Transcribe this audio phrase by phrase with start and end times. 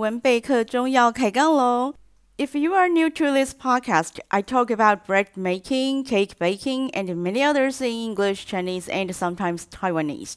[0.00, 1.94] 文备课中要开杠喽。
[2.38, 7.42] If you are new to this podcast, I talk about bread making, cake baking, and many
[7.42, 10.34] others in English, Chinese, and sometimes Taiwanese.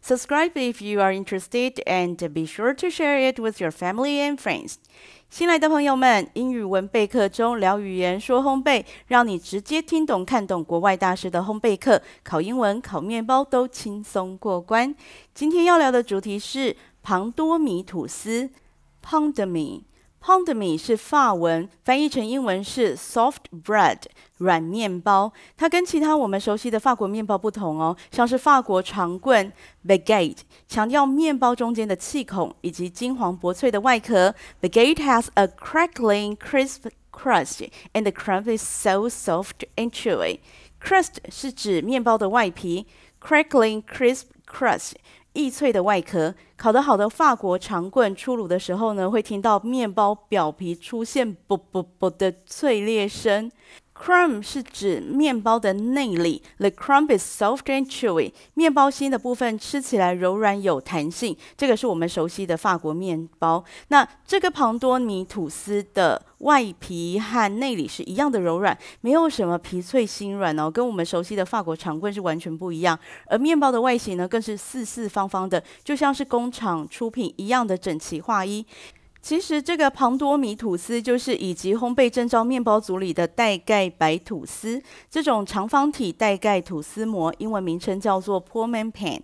[0.00, 4.38] Subscribe if you are interested, and be sure to share it with your family and
[4.38, 4.76] friends.
[5.28, 14.94] 新来的朋友们，英语文备课中聊语言说烘焙，让你直接听懂看懂国外大师的烘焙课，考英文、烤面包都轻松过关。
[15.34, 18.50] 今天要聊的主题是庞多米吐司
[19.06, 23.98] （Pain de Mie）。Pain de mie 是法文，翻译成英文是 soft bread
[24.36, 25.32] 软面包。
[25.56, 29.52] 它跟其他我们熟悉的法国面包不同哦，像是法国长棍
[29.84, 30.38] baguette，
[30.68, 34.32] 强调面包中间的气孔以及金黄薄脆的外壳。
[34.60, 40.38] Baguette has a crackling crisp crust and the crumb is so soft and chewy.
[40.80, 42.86] Crust 是指面包的外皮，
[43.20, 44.92] crackling crisp crust。
[45.37, 53.51] 易脆的外壳，烤得好的法国长棍出炉的时候呢，会听到面包表皮出现“啵啵啵”的脆裂声。
[53.99, 58.31] Crumb 是指面包的内里，The crumb is soft and chewy。
[58.53, 63.63] 面包心的部分吃起来柔软有弹性，这个是我们熟悉的法国面包。
[63.87, 72.97] 那这个庞多尼吐司的外皮和内里是一样的柔软，没有什么皮脆心软哦，跟我们熟悉的法国长棍是完全不一样。
[73.25, 78.65] 而面包的外形呢，更是四四方方的，就像是工厂出品一样的整齐划一。
[79.27, 89.19] 其实这个庞多米吐司就是以及烘焙正照面包组里的带盖白吐司，这种长方体带盖吐司模，英文名称叫做 Pullman pan。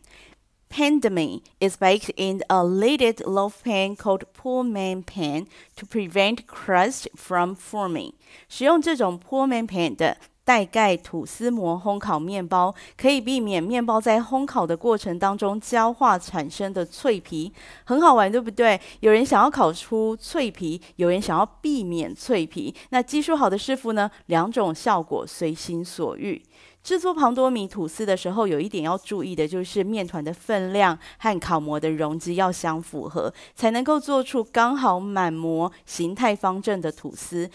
[0.70, 5.46] Pandemie is baked in a leaded loaf pan called Pullman pan
[5.78, 8.12] to prevent crust from forming。
[8.50, 10.18] 使用这种 Pullman pan 的。
[10.46, 17.52] 带盖吐司模烘烤面包，可以避免面包在烘烤的过程当中焦化产生的脆皮，
[17.86, 18.80] 很好玩，对不对？
[19.00, 22.76] 有人想要烤出脆皮，有人想要避免脆皮。
[22.90, 26.42] 那技术好的师傅呢，两种效果随心所欲。
[26.84, 37.50] 制作庞多米吐司的时候，有一点要注意的就是面团的分量和烤模的容积要相符合，才能够做出刚好满模、形态方正的吐司。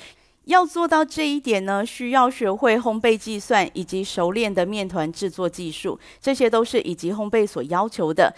[0.49, 8.35] 要做到这一点呢，需要学会烘焙计算以及熟练的面团制作技术，这些都是以及烘焙所要求的。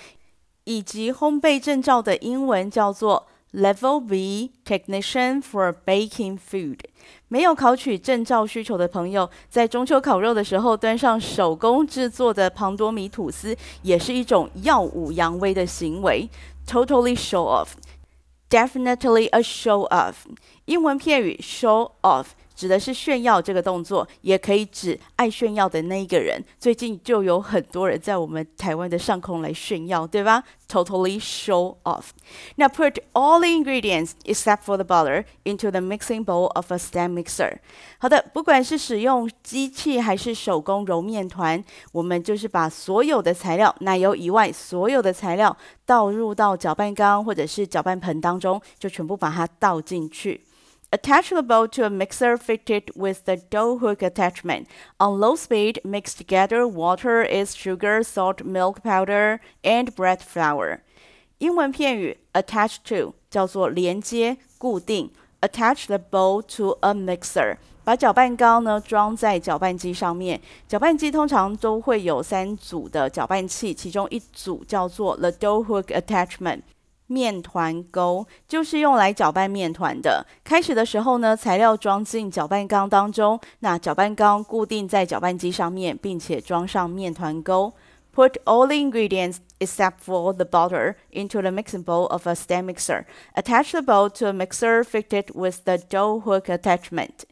[0.65, 6.81] 以及烘焙证照的英文叫做 Level B Technician for Baking Food。
[7.29, 16.29] 没有考取证照需求的朋友，在中秋烤肉的时候端上手工制作的庞多米吐司，也是一种耀武扬威的行为
[16.67, 17.69] ，Totally show off
[18.50, 20.16] off，Definitely a show off。
[20.66, 22.28] 英文片语 show off
[22.61, 26.39] 指的是炫耀这个动作，也可以指爱炫耀的那一个人。
[26.59, 32.11] 最近就有很多人在我们台湾的上空来炫耀，对吧？Totally show off。
[32.57, 37.15] Now put all the ingredients except for the butter into the mixing bowl of a stand
[37.15, 37.61] mixer。
[37.99, 45.57] 好的，不管是使用机器还是手工揉面团，我们就是把所有的材料，奶油以外所有的材料
[45.87, 50.43] 倒入到搅拌缸或者是搅拌盆当中，就全部把它倒进去。
[50.92, 54.68] Attach the bowl to a mixer fitted with the dough hook attachment.
[54.98, 60.80] On low speed, mix together water, yeast, sugar, salt, milk powder, and bread flour.
[61.40, 65.12] 英文片语 attach to 叫做连接、固定。
[65.42, 67.58] Attach the bowl to a mixer.
[67.84, 70.42] 把搅拌缸呢装在搅拌机上面。
[70.68, 76.62] 搅拌机通常都会有三组的搅拌器，其中一组叫做 the dough hook attachment。
[77.10, 80.26] 面团钩就是用来搅拌面团的。
[80.44, 87.74] 开始的时候呢，材料装进搅拌缸当中，那搅拌缸固定在搅拌机上面，并且装上面团钩。
[88.16, 93.04] Put all the ingredients except for the butter into the mixing bowl of a stand mixer.
[93.36, 97.26] Attach the bowl to a mixer fitted with the dough hook attachment.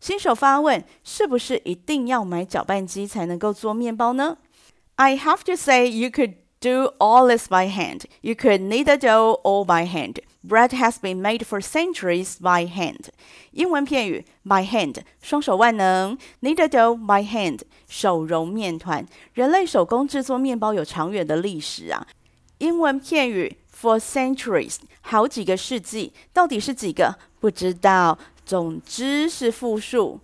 [0.00, 4.38] 新手发问：是不是一定要买搅拌机才能够做面包呢？
[4.94, 6.34] I have to say you could.
[6.62, 8.02] Do all this by hand.
[8.20, 10.18] You could knead the dough all by hand.
[10.42, 13.10] Bread has been made for centuries by hand.
[13.52, 19.06] 英文片语 by hand 双手万能，knead the dough by hand 手揉面团。
[19.34, 22.06] 人类手工制作面包有长远的历史啊。
[22.58, 27.16] 英文片语 for centuries 好几个世纪，到底是几个？
[27.38, 28.18] 不知道。
[28.44, 30.18] 总之是复数。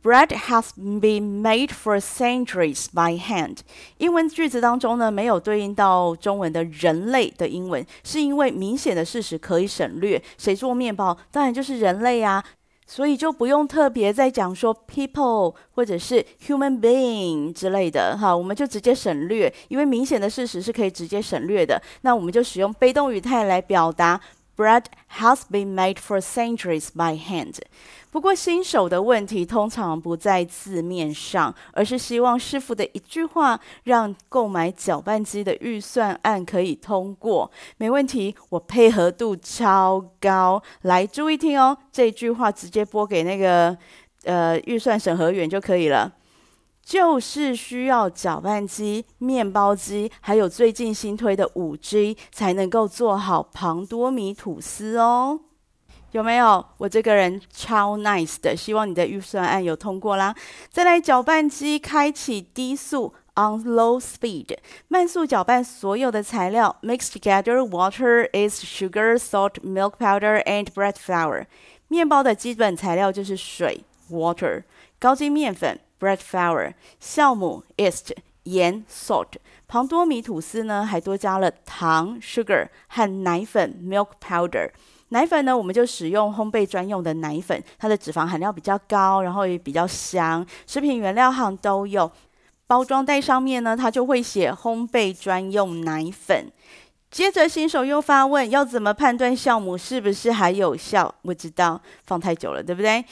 [0.00, 3.58] Bread has been made for centuries by hand。
[3.98, 10.22] 英文句子当中呢，没有对应到中文的人类的英文，是因为明显的事实可以省略。
[10.38, 11.18] 谁做面包？
[11.32, 12.42] 当然就是人类啊，
[12.86, 21.82] 所以就不用特别再讲说 people 或者是 human being 之类的哈，我们就直接省略，因为明显的事实是可以直接省略的。
[22.02, 24.20] 那我们就使用被动语态来表达。
[24.58, 24.86] Bread
[25.20, 27.54] has been made for centuries by hand。
[28.10, 37.50] 不过新手的问题通常不在字面上，而是希望师傅的一句话让购买搅拌机的预算案可以通过。
[37.76, 40.60] 没问题，我配合度超高。
[40.82, 43.76] 来，注意听哦，这句话直接拨给那个
[44.24, 46.10] 呃预算审核员就可以了。
[46.88, 55.38] 就是需要搅拌机、面包机，还有最近新推的五 G，才能够做好庞多米吐司哦。
[56.12, 56.64] 有没有？
[56.78, 60.34] 我这个人超 nice 的，希望你的预算案有通过啦。
[60.70, 64.56] 再来，搅拌机开启低速 on low speed，
[64.88, 66.74] 慢速搅拌所有的材料。
[66.80, 71.44] Mix together water, is sugar, salt, milk powder and bread flour。
[71.88, 74.62] 面包的基本材料就是水 water，
[74.98, 75.78] 高筋面粉。
[75.98, 78.10] Bread flour、酵母 yeast、
[78.44, 79.32] 盐 salt，
[79.66, 84.70] 庞多米吐司呢还多加了糖 sugar 和奶粉 milk powder。
[85.10, 90.46] 奶粉呢，我们就使用烘焙专用的奶粉，它的脂肪含量比较高，然后也比较香。
[90.66, 92.12] 食品原料行都有，
[92.66, 96.52] 包装袋上面呢，它就会写烘焙专用奶粉。
[97.10, 101.14] 接着新手又发问，要怎么判断酵母是不是还有效？
[101.22, 103.02] 不知道，放太久了，对不对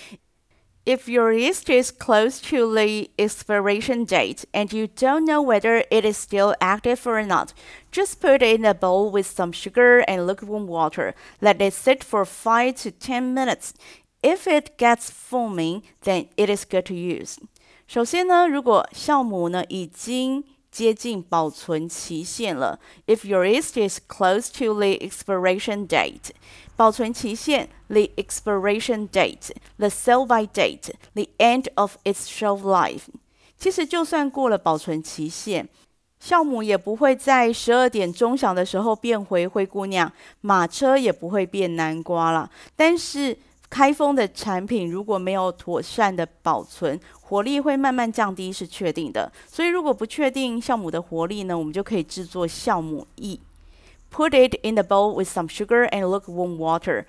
[0.85, 6.03] ？If your yeast is close to the expiration date and you don't know whether it
[6.03, 7.53] is still active or not,
[7.91, 11.13] just put it in a bowl with some sugar and lukewarm water.
[11.39, 13.75] Let it sit for 5 to 10 minutes.
[14.23, 17.37] If it gets foaming, then it is good to use.
[17.85, 20.43] 首先呢，如果酵母呢已经
[20.76, 26.32] 接近保存期限了，if your yeast is close to the expiration date。
[26.76, 33.04] 保存期限，the expiration date，the sell-by date，the end of its shelf life。
[33.56, 35.66] 其实就算过了保存期限，
[36.22, 40.12] 酵母也不会在十二点钟响的时候变回灰姑娘，
[40.42, 42.50] 马车也不会变南瓜了。
[42.76, 49.30] 但是开封的产品如果没有妥善的保存，活力会慢慢降低是确定的。
[49.46, 53.40] 所以如果不确定酵母的活力呢，我们就可以制作酵母液。
[54.10, 57.04] Put it in the bowl with some sugar and lukewarm water。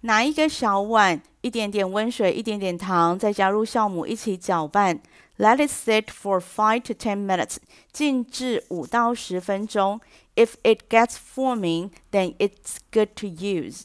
[0.00, 5.00] 拿一个小碗，一点点温水，一点点糖，再加入酵母一起搅拌。
[5.38, 7.56] Let it sit for five to ten minutes。
[7.92, 10.00] 静置五到十分钟。
[10.36, 13.82] If it gets foaming, then it's good to use。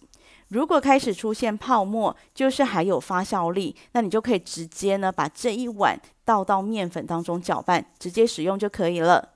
[0.48, 9.30] 如果开始出现泡沫，就是还有发酵力，那你就可以直接呢把这一碗倒到面粉当中搅拌，直接使用就可以了。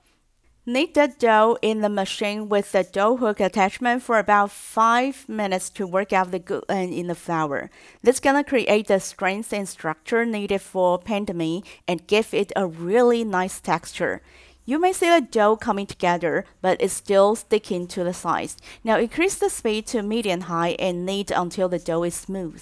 [0.67, 5.69] Knead the dough in the machine with the dough hook attachment for about five minutes
[5.75, 7.71] to work out the gluten in the flour.
[8.03, 12.53] This is gonna create the strength and structure needed for penne mie and give it
[12.55, 14.21] a really nice texture.
[14.65, 18.57] You may see the dough coming together, but it's still sticking to the sides.
[18.83, 22.61] Now increase the speed to medium high and knead until the dough is smooth.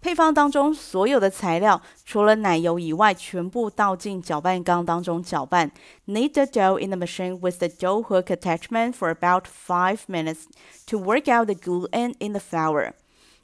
[0.00, 5.72] 配方当中所有的材料，除了奶油以外，全部倒进搅拌缸当中搅拌。
[6.06, 10.44] Knead the dough in the machine with the dough hook attachment for about five minutes
[10.86, 12.92] to work out the gluten in the flour。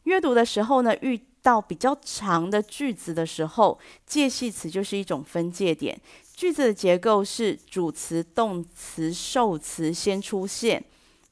[0.05, 3.79] 阅读的时候呢，遇到比较长的句子的时候，
[4.09, 6.01] 介系词就是一种分界点。
[6.40, 10.82] 句子的结构是主词、动词、受词先出现。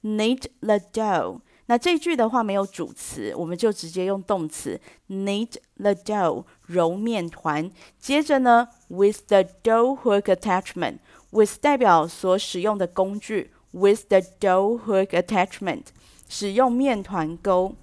[0.04, 1.40] Knead the dough。
[1.68, 4.78] 那这句的话没有主词，我们就直接用动词
[5.08, 7.72] knead the dough 揉面团。
[7.98, 15.84] 接着呢，with the dough hook attachment，with 代表所使用的工具，with the dough hook attachment
[16.28, 17.74] 使用面团钩。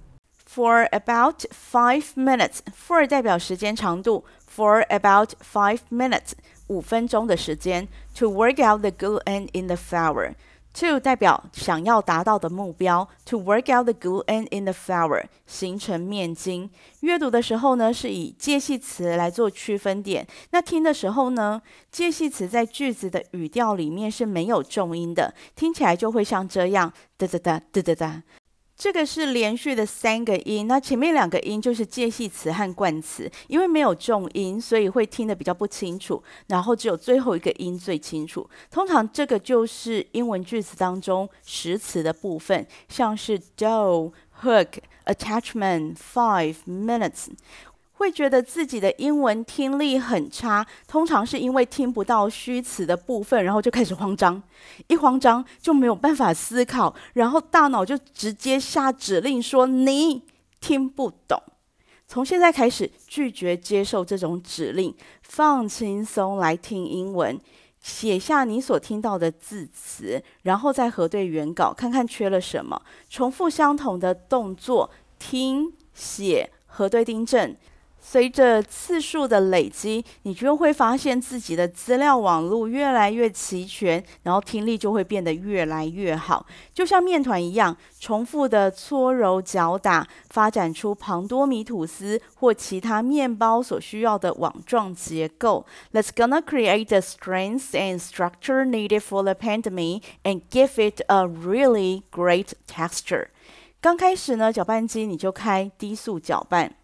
[0.54, 6.32] For about five minutes，for 代表时间长度，for about five minutes
[6.66, 7.86] 五分钟的时间，
[8.16, 16.70] to work out the gluten in the flour。To 代表想要达到的目标，to work out the gluten in the flour，形成面筋。
[17.00, 20.26] 阅读的时候呢，是以介系词来做区分点。
[20.50, 21.60] 那听的时候呢，
[21.90, 28.22] 介系词在句子的语调里面是没有重音的，听起来就会像这样，哒哒哒，哒哒哒。
[28.85, 36.21] 这个是连续的三个音，那前面两个音就是介系词和冠词，因为没有重音，所以会听得比较不清楚。
[36.45, 38.47] 然后只有最后一个音最清楚。
[38.69, 44.13] 通常这个就是英文句子当中实词的部分，像是 dough、
[44.43, 44.67] hook、
[45.05, 47.29] attachment、five minutes。
[47.95, 54.41] 会觉得自己的英文听力很差，通常是因为听不到虚词的部分，然后就开始慌张，
[54.87, 60.23] 一慌张就没有办法思考，然后大脑就直接下指令说你
[60.59, 61.41] 听不懂。
[62.07, 67.39] 从现在开始拒绝接受这种指令，放轻松来听英文。
[67.79, 72.81] 写下你所听到的字词，然后再核对原稿，看看缺了什么。
[73.09, 77.55] 重复相同的动作，听、写、核对、订正。
[78.07, 86.45] 随着次数的累积，你就会发现自己的资料网络越来越齐全，然后听力就会变得越来越好。
[86.71, 95.65] 就像面团一样，重复的搓揉搅打，发展出庞多米吐司或其他面包所需要的网状结构。
[95.91, 101.01] Let's gonna create the strength and structure needed for the pan de mie and give it
[101.07, 103.29] a really great texture。
[103.81, 106.75] 刚开始呢，搅拌机你就开低速搅拌。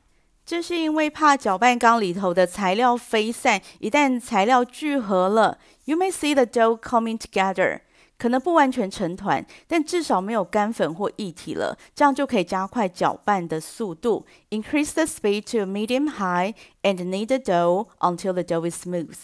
[0.45, 7.81] 这是因为怕搅拌缸里头的材料飞散，一旦材料聚合了，you may see the dough coming together，
[8.17, 14.25] 可能不完全成团，但至少没有干粉或液体了，这样就可以加快搅拌的速度。
[14.51, 19.17] Increase the speed to medium high and knead the dough until the dough is smooth.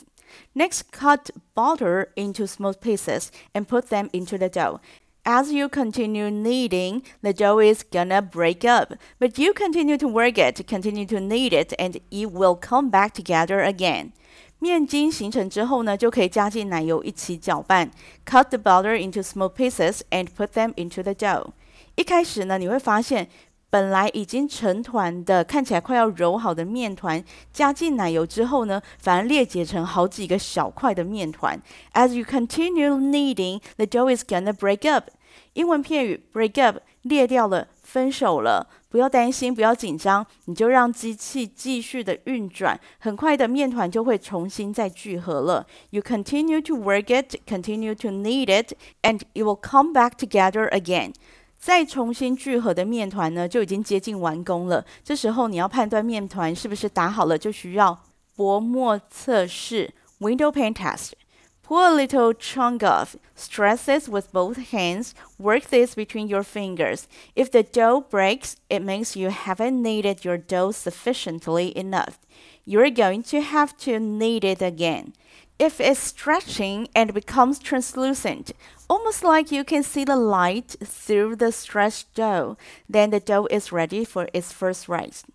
[0.55, 4.81] Next, cut butter into small pieces and put them into the dough.
[5.27, 10.37] As you continue kneading, the dough is gonna break up, but you continue to work
[10.37, 14.11] it, continue to knead it, and it will come back together again.
[14.59, 17.93] 面筋形成之后呢，就可以加进奶油一起搅拌。
[18.27, 21.51] Cut the butter into small pieces and put them into the dough.
[21.95, 23.29] 一开始呢，你会发现
[23.71, 31.61] 本来已经成团的、看起来快要揉好的面团，加进奶油之后呢，反而裂解成好几个小块的面团。
[31.95, 35.09] As you continue kneading, the dough is gonna break up.
[35.54, 38.68] 英文片语 break up 裂掉了，分手了。
[38.90, 45.68] 不要担心，不要紧张，你就让机器继续的运转，很快的面团就会重新再聚合了。
[45.90, 51.14] You continue to work it, continue to knead it, and it will come back together again。
[51.60, 54.86] 再重新聚合的面团呢，就已经接近完工了。
[55.04, 58.00] 这时候你要判断面团是不是打好了，就需要
[58.36, 61.12] 薄膜测试 （window pane test）。
[61.68, 67.10] Pull a little chunk off, stress this with both hands, work this between your fingers.
[67.36, 72.20] If the dough breaks, it means you haven't kneaded your dough sufficiently enough.
[72.64, 75.12] You're going to have to knead it again.
[75.60, 78.54] If it's stretching and becomes translucent,
[78.90, 82.56] almost like you can see the light through the stretched dough,
[82.88, 85.26] then the dough is ready for its first rise.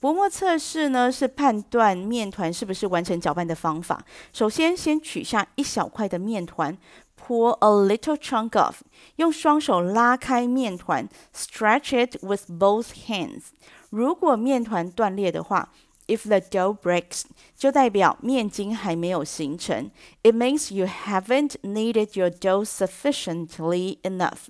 [0.00, 4.04] 薄膜测试呢，是判断面团是不是完成搅拌的方法。
[4.32, 6.78] 首先，先取下一小块的面团
[7.20, 8.74] ，pull a little chunk off，
[9.16, 13.46] 用双手拉开面团，stretch it with both hands。
[13.90, 15.72] 如果面团断裂的话
[16.06, 17.22] ，if the dough breaks，
[17.56, 19.90] 就代表面筋还没有形成
[20.22, 24.46] ，it means you haven't kneaded your dough sufficiently enough。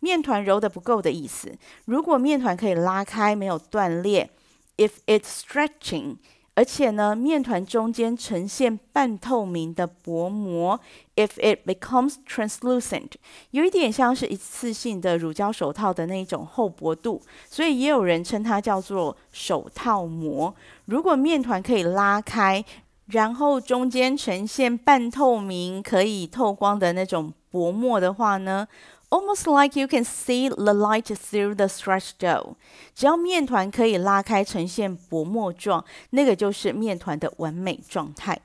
[0.00, 1.56] 面团揉得不够的意思。
[1.86, 4.28] 如果面团可以拉开，没有断裂。
[4.76, 6.16] If it's stretching，
[6.54, 10.80] 而且呢，面团中间呈现半透明的薄膜。
[11.16, 13.12] If it becomes translucent，
[13.52, 20.54] 有一点像是一次性的乳胶手套的那种厚薄度，所以也有人称它叫做手套膜。
[20.86, 22.64] 如果面团可以拉开，
[23.06, 28.66] 然后中间呈现半透明、可以透光的那种薄膜的话呢
[29.13, 32.55] ？Almost like you can see the light through the stretched dough。
[32.95, 38.39] 只要面团可以拉开，呈现薄膜状，那个就是面团的完美状态。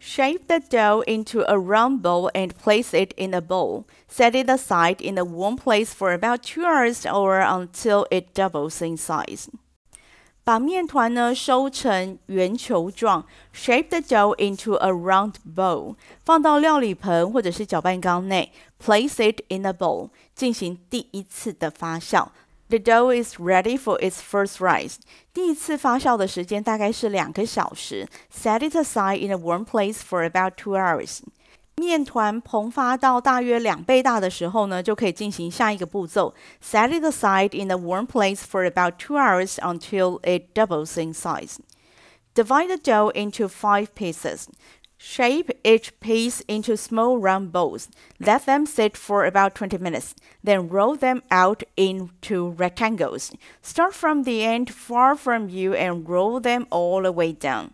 [0.00, 3.84] Shape the dough into a round ball and place it in a bowl.
[4.10, 8.82] Set it aside in a warm place for about two hours or until it doubles
[8.82, 9.48] in size.
[10.48, 13.24] 把面团呢收成圆球状，
[13.54, 22.28] shape the dough into a round bowl，放到料理盆或者是搅拌缸内，place it in a bowl，进行第一次的发酵。
[22.68, 24.96] The dough is ready for its first rise。
[25.32, 28.08] 第一次发酵的时间大概是两个小时。
[28.32, 31.20] Set it aside in a warm place for about two hours。
[31.78, 36.32] 面团膨发到大约两倍大的时候呢，就可以进行下一个步骤。
[36.62, 41.56] Set it aside in a warm place for about two hours until it doubles in size.
[42.34, 44.46] Divide the dough into five pieces.
[44.96, 47.88] Shape each piece into small round balls.
[48.18, 50.14] Let them sit for about 20 minutes.
[50.42, 53.32] Then roll them out into rectangles.
[53.60, 57.72] Start from the end far from you and roll them all the way down.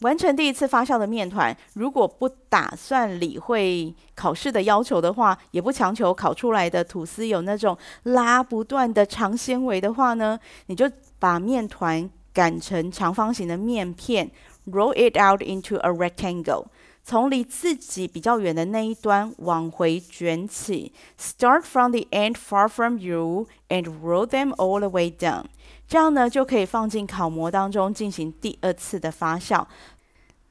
[0.00, 10.88] 完成第一次发酵的面团，如果不打算理会考试的要求的话，也不强求烤出来的吐司有那种拉不断的长纤维的话呢，你就
[11.18, 14.30] 把面团擀成长方形的面片
[14.70, 16.66] ，roll it out into a rectangle，
[17.02, 25.46] 从离自己比较远的那一端往回卷起，start from the end far from you and roll them all the way down。
[25.88, 29.66] 这样呢，就可以放进烤模当中进行第二次的发酵。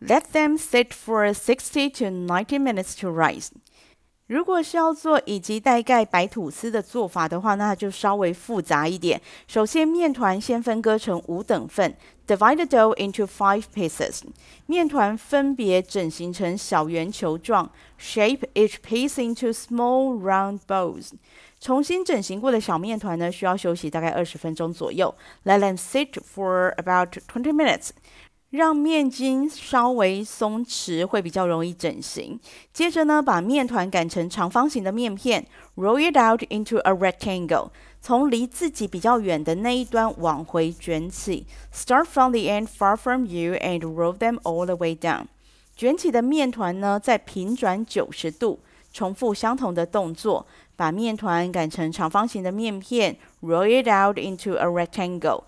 [0.01, 3.49] Let them sit for sixty to ninety minutes to rise.
[4.27, 9.21] 如果是要做以及带盖白吐司的做法的话，那就稍微复杂一点。
[9.47, 11.95] 首先，面团先分割成五等份
[12.27, 14.23] ，divide the dough into five pieces。
[14.65, 21.11] 面团分别整形成小圆球状，shape each piece into small round balls。
[21.59, 25.15] 重新整形过的小面团呢，需要休息大概二十分钟左右。
[25.45, 27.91] Let them sit for about twenty minutes。
[28.49, 32.39] 让面筋稍微松弛，会比较容易整形。
[32.71, 37.71] 接着呢，把面团擀成长方形的面片，roll it out into a rectangle。
[37.99, 45.25] 从离自己比较远的那一端往回卷起，start from the end far from you and roll them all the way down。
[45.75, 48.59] 卷起的面团呢，再平转九十度，
[48.93, 55.43] 重复相同的动作，把面团擀成长方形的面片，roll it out into a rectangle。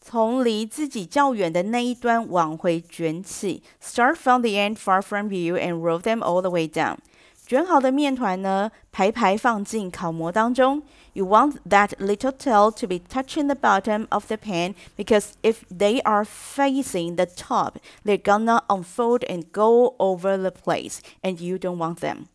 [0.00, 6.98] 从离自己较远的那一端往回卷起，start from the end far from you and roll them all the way down。
[7.44, 10.82] 卷好的面团呢，排排放进烤模当中。
[11.12, 16.02] You want that little tail to be touching the bottom of the pan because if they
[16.02, 17.74] are facing the top,
[18.04, 22.26] they're gonna unfold and go over the place, and you don't want them。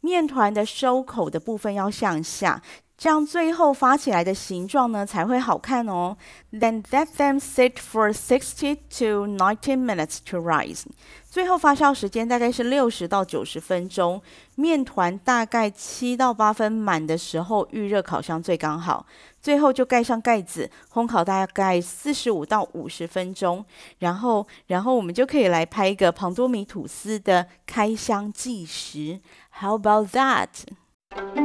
[0.00, 2.62] 面团的收口的部分要向下。
[2.97, 6.15] 这样最后发起来的形状呢，才会好看哦。
[6.51, 10.83] Then let them sit for sixty to ninety minutes to rise。
[11.29, 14.21] 最后发酵时间大概是六十到九十分钟。
[14.55, 19.05] 面团大概七到八分满的时候预热烤箱最刚好。
[19.41, 23.63] 最后就盖上盖子，烘烤大概四十五到五十分钟。
[23.99, 29.19] 然后，然后我们就可以来拍一个庞多米吐司的开箱计时。
[29.59, 31.44] How about that？